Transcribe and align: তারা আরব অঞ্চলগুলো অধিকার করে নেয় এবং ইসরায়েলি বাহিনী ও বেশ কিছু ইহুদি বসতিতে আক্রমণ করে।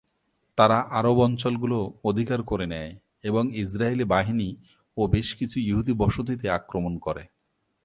তারা 0.57 0.77
আরব 0.91 1.17
অঞ্চলগুলো 1.19 1.77
অধিকার 2.03 2.39
করে 2.43 2.65
নেয় 2.65 2.91
এবং 3.23 3.43
ইসরায়েলি 3.55 4.05
বাহিনী 4.05 4.49
ও 4.97 5.01
বেশ 5.07 5.27
কিছু 5.35 5.57
ইহুদি 5.59 5.93
বসতিতে 5.93 6.47
আক্রমণ 6.49 6.93
করে। 6.97 7.23